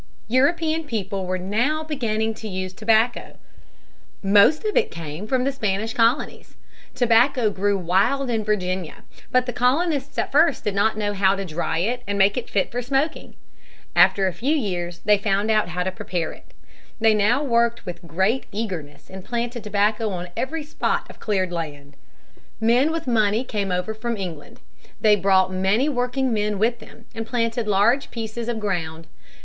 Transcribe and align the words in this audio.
European 0.29 0.83
people 0.85 1.27
were 1.27 1.37
now 1.37 1.83
beginning 1.83 2.33
to 2.33 2.47
use 2.47 2.73
tobacco. 2.73 3.37
Most 4.23 4.65
of 4.65 4.75
it 4.75 4.89
came 4.89 5.27
from 5.27 5.43
the 5.43 5.51
Spanish 5.51 5.93
colonies. 5.93 6.55
Tobacco 6.95 7.51
grew 7.51 7.77
wild 7.77 8.27
in 8.31 8.43
Virginia. 8.43 9.03
But 9.31 9.45
the 9.45 9.53
colonists 9.53 10.17
at 10.17 10.31
first 10.31 10.63
did 10.63 10.73
not 10.73 10.97
know 10.97 11.13
how 11.13 11.35
to 11.35 11.45
dry 11.45 11.77
it 11.77 12.01
and 12.07 12.17
make 12.17 12.35
it 12.35 12.49
fit 12.49 12.71
for 12.71 12.81
smoking. 12.81 13.35
After 13.95 14.25
a 14.27 14.33
few 14.33 14.55
years 14.55 15.01
they 15.05 15.19
found 15.19 15.51
out 15.51 15.67
how 15.69 15.83
to 15.83 15.91
prepare 15.91 16.31
it. 16.31 16.55
They 16.99 17.13
now 17.13 17.43
worked 17.43 17.85
with 17.85 18.01
great 18.07 18.47
eagerness 18.51 19.07
and 19.07 19.23
planted 19.23 19.63
tobacco 19.63 20.09
on 20.09 20.29
every 20.35 20.63
spot 20.63 21.07
of 21.11 21.19
cleared 21.19 21.51
land. 21.51 21.95
Men 22.59 22.89
with 22.91 23.05
money 23.05 23.43
came 23.43 23.71
over 23.71 23.93
from 23.93 24.17
England. 24.17 24.61
They 24.99 25.15
brought 25.15 25.53
many 25.53 25.87
workingmen 25.87 26.57
with 26.57 26.79
them 26.79 27.05
and 27.13 27.27
planted 27.27 27.67
large 27.67 28.09
pieces 28.09 28.49
of 28.49 28.59
ground. 28.59 29.05